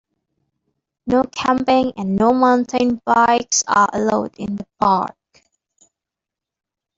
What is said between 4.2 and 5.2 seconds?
in the park.